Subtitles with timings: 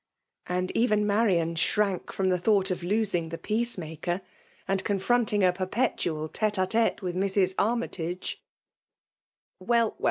[0.29, 4.21] *' And oven Marian shrank from the thought of losing the peace maker,
[4.67, 7.53] and confronting a perpetual iiie a^tete with Mrs.
[7.59, 8.41] Armytage
[8.85, 9.97] \*' Well» well